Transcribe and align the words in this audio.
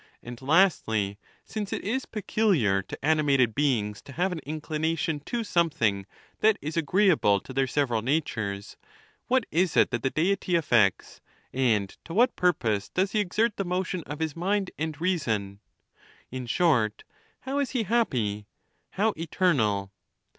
And, 0.23 0.41
lastly, 0.41 1.19
since 1.45 1.71
it 1.71 1.83
is 1.83 2.07
peculiar 2.07 2.81
to 2.81 3.05
animated 3.05 3.53
beings 3.53 4.01
to 4.01 4.11
have 4.13 4.31
an 4.31 4.39
inclination 4.47 5.19
to 5.27 5.43
something 5.43 6.07
that 6.39 6.57
is 6.59 6.75
agreeable 6.75 7.39
to 7.41 7.53
their 7.53 7.67
several 7.67 8.01
natures, 8.01 8.77
what 9.27 9.45
is 9.51 9.77
it 9.77 9.91
that 9.91 10.01
the 10.01 10.09
Deity 10.09 10.55
affects, 10.55 11.21
and 11.53 11.95
to 12.03 12.15
what 12.15 12.35
pur 12.35 12.53
pose 12.53 12.89
does 12.89 13.11
he 13.11 13.19
exert 13.19 13.57
the 13.57 13.63
motion 13.63 14.01
of 14.05 14.17
his 14.21 14.35
mind 14.35 14.71
and 14.75 14.99
reason? 14.99 15.59
In 16.31 16.47
short, 16.47 17.03
how 17.41 17.59
is 17.59 17.69
he 17.69 17.83
happy? 17.83 18.47
how 18.93 19.13
eternal? 19.15 19.91